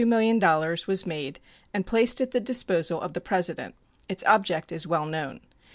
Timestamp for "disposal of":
2.39-3.13